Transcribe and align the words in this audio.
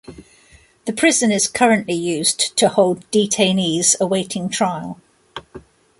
The 0.85 0.93
prison 0.93 1.31
is 1.31 1.47
currently 1.47 1.93
used 1.93 2.57
to 2.57 2.69
hold 2.69 3.01
detainees 3.11 3.95
awaiting 4.01 4.49
trial. 4.49 4.99